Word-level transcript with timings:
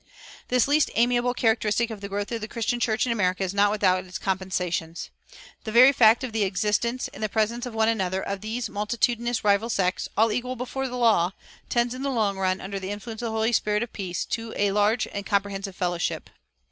This 0.47 0.67
least 0.67 0.89
amiable 0.95 1.35
characteristic 1.35 1.91
of 1.91 2.01
the 2.01 2.09
growth 2.09 2.31
of 2.31 2.41
the 2.41 2.47
Christian 2.47 2.79
church 2.79 3.05
in 3.05 3.11
America 3.11 3.43
is 3.43 3.53
not 3.53 3.69
without 3.69 4.03
its 4.03 4.17
compensations. 4.17 5.11
The 5.63 5.71
very 5.71 5.91
fact 5.91 6.23
of 6.23 6.31
the 6.33 6.41
existence, 6.41 7.07
in 7.09 7.21
presence 7.29 7.67
of 7.67 7.75
one 7.75 7.87
another, 7.87 8.19
of 8.23 8.41
these 8.41 8.67
multitudinous 8.67 9.43
rival 9.43 9.69
sects, 9.69 10.09
all 10.17 10.31
equal 10.31 10.55
before 10.55 10.87
the 10.87 10.97
law, 10.97 11.33
tends 11.69 11.93
in 11.93 12.01
the 12.01 12.09
long 12.09 12.39
run, 12.39 12.59
under 12.59 12.79
the 12.79 12.89
influence 12.89 13.21
of 13.21 13.27
the 13.27 13.31
Holy 13.37 13.53
Spirit 13.53 13.83
of 13.83 13.93
peace, 13.93 14.25
to 14.25 14.51
a 14.57 14.71
large 14.71 15.05
and 15.13 15.23
comprehensive 15.23 15.75
fellowship. 15.75 16.31